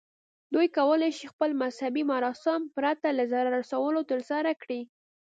دوی 0.53 0.67
کولی 0.77 1.11
شي 1.17 1.25
خپل 1.33 1.49
مذهبي 1.63 2.03
مراسم 2.13 2.59
پرته 2.75 3.07
له 3.17 3.23
ضرر 3.31 3.51
رسولو 3.59 4.01
ترسره 4.11 4.51
کړي. 4.61 4.81